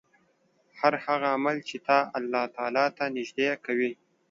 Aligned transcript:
هر 0.79 0.93
هغه 1.05 1.27
عمل 1.35 1.57
چې 1.69 1.77
تا 1.87 1.99
الله 2.17 2.43
تعالی 2.55 2.85
ته 2.97 3.03
نژدې 3.17 3.49
کوي 3.65 3.91